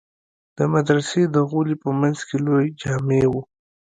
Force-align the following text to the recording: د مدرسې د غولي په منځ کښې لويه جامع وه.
د 0.57 0.59
مدرسې 0.73 1.21
د 1.33 1.35
غولي 1.49 1.75
په 1.83 1.89
منځ 1.99 2.17
کښې 2.27 2.37
لويه 2.45 2.71
جامع 2.81 3.23
وه. 3.31 3.43